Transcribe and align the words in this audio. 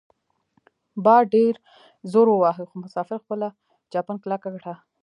باد 1.05 1.23
ډیر 1.35 1.53
زور 2.11 2.27
وواهه 2.31 2.63
خو 2.69 2.75
مسافر 2.83 3.17
خپله 3.23 3.47
چپن 3.91 4.15
کلکه 4.23 4.49
کړه. 4.61 4.73